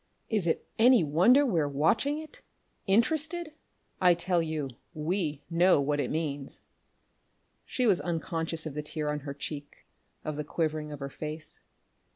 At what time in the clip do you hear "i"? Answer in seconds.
4.01-4.15